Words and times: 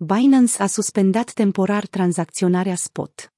Binance 0.00 0.62
a 0.62 0.66
suspendat 0.66 1.32
temporar 1.32 1.86
tranzacționarea 1.86 2.74
spot. 2.74 3.32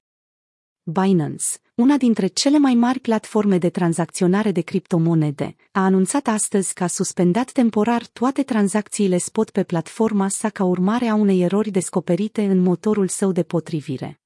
Binance, 0.82 1.44
una 1.74 1.96
dintre 1.96 2.26
cele 2.26 2.58
mai 2.58 2.74
mari 2.74 3.00
platforme 3.00 3.58
de 3.58 3.70
tranzacționare 3.70 4.52
de 4.52 4.60
criptomonede, 4.60 5.56
a 5.72 5.84
anunțat 5.84 6.26
astăzi 6.26 6.74
că 6.74 6.84
a 6.84 6.86
suspendat 6.86 7.50
temporar 7.50 8.06
toate 8.06 8.42
tranzacțiile 8.42 9.18
spot 9.18 9.50
pe 9.50 9.62
platforma 9.62 10.28
sa 10.28 10.48
ca 10.48 10.64
urmare 10.64 11.06
a 11.06 11.14
unei 11.14 11.42
erori 11.42 11.70
descoperite 11.70 12.44
în 12.44 12.58
motorul 12.58 13.08
său 13.08 13.32
de 13.32 13.42
potrivire. 13.42 14.20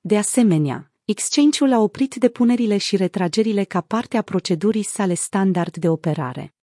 De 0.00 0.18
asemenea, 0.18 0.92
exchange-ul 1.04 1.72
a 1.72 1.78
oprit 1.78 2.14
depunerile 2.14 2.76
și 2.76 2.96
retragerile 2.96 3.64
ca 3.64 3.80
parte 3.80 4.16
a 4.16 4.22
procedurii 4.22 4.82
sale 4.82 5.14
standard 5.14 5.76
de 5.76 5.88
operare. 5.88 6.54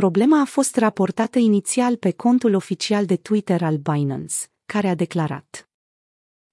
Problema 0.00 0.40
a 0.40 0.44
fost 0.44 0.76
raportată 0.76 1.38
inițial 1.38 1.96
pe 1.96 2.10
contul 2.10 2.54
oficial 2.54 3.06
de 3.06 3.16
Twitter 3.16 3.62
al 3.62 3.76
Binance, 3.76 4.34
care 4.66 4.88
a 4.88 4.94
declarat. 4.94 5.68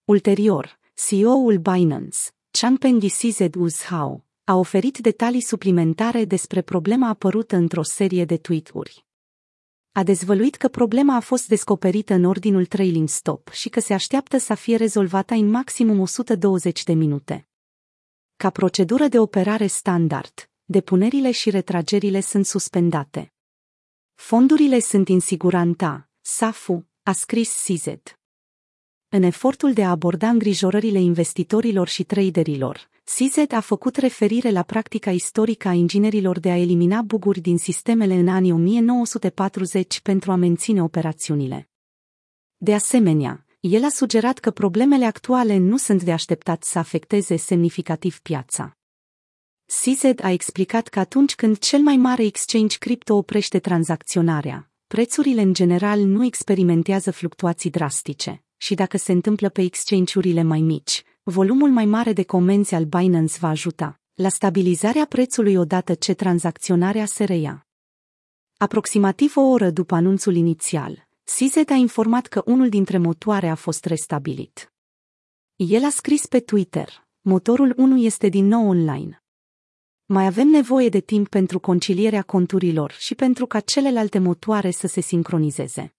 Ulterior, 0.04 0.80
CEO-ul 0.94 1.58
Binance, 1.58 2.18
Changpeng 2.52 3.02
Cz 3.02 3.40
Uzhao, 3.58 4.26
a 4.44 4.55
oferit 4.55 4.98
detalii 4.98 5.41
suplimentare 5.41 6.26
despre 6.26 6.62
problema 6.62 7.08
apărută 7.10 7.55
într-o 7.55 7.84
serie 7.84 8.26
de 8.26 8.38
tweet-uri. 8.38 9.05
A 9.91 10.04
dezvăluit 10.04 10.55
că 10.55 10.68
problema 10.68 11.16
a 11.16 11.20
fost 11.20 11.48
descoperită 11.48 12.14
în 12.14 12.24
ordinul 12.24 12.66
trailing 12.66 13.08
stop 13.10 13.50
și 13.50 13.70
că 13.70 13.80
se 13.80 13.94
așteaptă 13.94 14.38
să 14.38 14.54
fie 14.54 14.76
rezolvată 14.76 15.34
în 15.34 15.50
maximum 15.50 16.00
120 16.00 16.84
de 16.84 16.94
minute. 16.94 17.48
Ca 18.36 18.50
procedură 18.50 19.08
de 19.08 19.20
operare 19.20 19.68
standard, 19.68 20.50
depunerile 20.66 21.32
și 21.32 21.50
retragerile 21.50 22.20
sunt 22.20 22.46
suspendate. 22.46 23.32
Fondurile 24.17 24.80
sunt 24.80 25.09
în 25.09 25.20
siguranța, 25.20 26.09
SAFU, 26.21 26.85
a 27.03 27.12
scris 27.12 27.66
CZ. 27.66 27.85
În 29.09 29.23
efortul 29.23 29.73
de 29.73 29.84
a 29.84 29.90
aborda 29.90 30.30
îngrijorările 30.30 30.99
investitorilor 30.99 31.87
și 31.87 32.04
traderilor, 32.04 32.90
CZ 33.04 33.51
a 33.51 33.59
făcut 33.59 33.96
referire 33.96 34.51
la 34.51 34.63
practica 34.63 35.12
istorică 35.12 35.68
a 35.68 35.74
inginerilor 35.74 36.40
de 36.40 36.51
a 36.51 36.57
elimina 36.57 37.01
buguri 37.01 37.40
din 37.40 37.57
sistemele 37.57 38.13
în 38.13 38.27
anii 38.27 38.51
1940 38.51 39.99
pentru 39.99 40.31
a 40.31 40.35
menține 40.35 40.84
operațiunile. 40.84 41.70
De 42.57 42.74
asemenea, 42.74 43.46
el 43.59 43.84
a 43.84 43.90
sugerat 43.90 44.40
că 44.40 44.52
problemele 44.52 45.05
actuale 45.05 45.57
nu 45.57 45.77
sunt 45.77 46.04
de 46.04 46.12
așteptat 46.12 46.63
să 46.63 46.79
afecteze 46.79 47.35
semnificativ 47.35 48.20
piața. 48.20 48.77
CZ 49.68 50.04
a 50.21 50.29
explicat 50.32 50.87
că 50.87 50.99
atunci 50.99 51.35
când 51.35 51.57
cel 51.57 51.79
mai 51.79 51.98
mare 51.98 52.23
exchange 52.23 52.77
cripto 52.77 53.15
oprește 53.15 53.60
tranzacționarea, 53.60 54.71
prețurile 54.87 55.41
în 55.41 55.54
general 55.54 55.99
nu 55.99 56.26
experimentează 56.26 57.12
fluctuații 57.12 57.70
drastice 57.70 58.43
și 58.57 58.76
dacă 58.76 58.98
se 58.98 59.12
întâmplă 59.12 59.49
pe 59.49 59.62
exchange-urile 59.62 60.43
mai 60.43 60.62
mici, 60.62 61.04
volumul 61.24 61.70
mai 61.70 61.85
mare 61.85 62.13
de 62.13 62.24
comenzi 62.24 62.76
al 62.76 62.84
Binance 62.84 63.37
va 63.40 63.48
ajuta 63.48 63.99
la 64.13 64.29
stabilizarea 64.29 65.06
prețului 65.06 65.56
odată 65.56 65.94
ce 65.94 66.13
tranzacționarea 66.13 67.06
se 67.06 67.24
reia. 67.24 67.68
Aproximativ 68.57 69.34
o 69.35 69.41
oră 69.41 69.69
după 69.69 69.96
anunțul 69.96 70.35
inițial, 70.35 71.07
CZ 71.24 71.69
a 71.69 71.74
informat 71.74 72.28
că 72.28 72.41
unul 72.46 72.69
dintre 72.69 72.97
motoare 72.97 73.47
a 73.47 73.56
fost 73.56 73.85
restabilit. 73.85 74.74
El 75.56 75.84
a 75.84 75.90
scris 75.90 76.25
pe 76.25 76.40
Twitter, 76.40 77.07
motorul 77.22 77.74
1 77.78 77.97
este 77.97 78.28
din 78.28 78.46
nou 78.46 78.68
online. 78.68 79.22
Mai 80.09 80.25
avem 80.25 80.47
nevoie 80.47 80.90
de 80.90 81.00
timp 81.00 81.28
pentru 81.28 81.59
concilierea 81.59 82.22
conturilor 82.22 82.91
și 82.91 83.16
pentru 83.16 83.46
ca 83.46 83.59
celelalte 83.59 84.19
motoare 84.19 84.72
să 84.72 84.88
se 84.88 85.02
sincronizeze. 85.02 85.96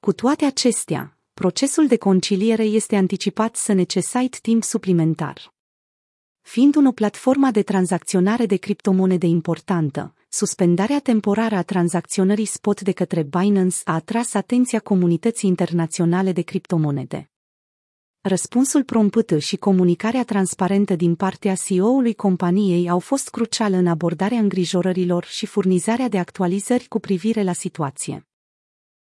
Cu 0.00 0.12
toate 0.12 0.44
acestea, 0.44 1.18
procesul 1.34 1.86
de 1.86 1.96
conciliere 1.96 2.62
este 2.62 2.96
anticipat 2.96 3.56
să 3.56 3.72
necesite 3.72 4.38
timp 4.42 4.62
suplimentar. 4.62 5.54
Fiind 6.40 6.86
o 6.86 6.92
platformă 6.92 7.50
de 7.50 7.62
tranzacționare 7.62 8.46
de 8.46 8.56
criptomonede 8.56 9.26
importantă, 9.26 10.14
suspendarea 10.28 11.00
temporară 11.00 11.54
a 11.54 11.62
tranzacționării 11.62 12.44
spot 12.44 12.80
de 12.80 12.92
către 12.92 13.22
Binance 13.22 13.76
a 13.84 13.94
atras 13.94 14.34
atenția 14.34 14.80
comunității 14.80 15.48
internaționale 15.48 16.32
de 16.32 16.42
criptomonede. 16.42 17.30
Răspunsul 18.20 18.84
prompt 18.84 19.38
și 19.38 19.56
comunicarea 19.56 20.24
transparentă 20.24 20.96
din 20.96 21.14
partea 21.14 21.54
CEO-ului 21.54 22.14
companiei 22.14 22.88
au 22.88 22.98
fost 22.98 23.28
cruciale 23.28 23.76
în 23.76 23.86
abordarea 23.86 24.38
îngrijorărilor 24.38 25.24
și 25.24 25.46
furnizarea 25.46 26.08
de 26.08 26.18
actualizări 26.18 26.88
cu 26.88 26.98
privire 26.98 27.42
la 27.42 27.52
situație. 27.52 28.27